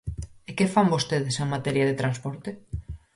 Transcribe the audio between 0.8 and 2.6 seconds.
vostedes en materia de transporte?